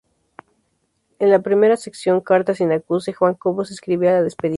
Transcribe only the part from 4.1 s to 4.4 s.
la